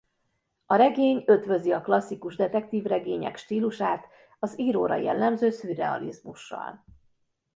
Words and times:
A 0.65 0.75
regény 0.75 1.23
ötvözi 1.25 1.71
a 1.71 1.81
klasszikus 1.81 2.35
detektívregények 2.35 3.37
stílusát 3.37 4.07
az 4.39 4.59
íróra 4.59 4.95
jellemző 4.95 5.49
szürrealizmussal. 5.49 6.85